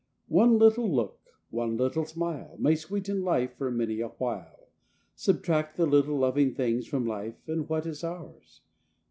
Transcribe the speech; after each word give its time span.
One 0.33 0.57
little 0.57 0.91
look, 0.91 1.19
one 1.51 1.77
little 1.77 2.05
smile, 2.05 2.55
May 2.57 2.73
sweeten 2.73 3.21
life 3.21 3.55
for 3.55 3.69
many 3.69 3.99
a 4.01 4.07
while, 4.07 4.69
Subtract 5.13 5.77
the 5.77 5.85
little 5.85 6.17
loving 6.17 6.55
things 6.55 6.87
from 6.87 7.05
life 7.05 7.47
and 7.47 7.69
what 7.69 7.85
is 7.85 8.03
ours? 8.03 8.61